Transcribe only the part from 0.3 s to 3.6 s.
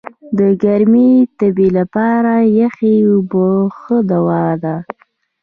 د ګرمي تبي لپاره یخي اوبه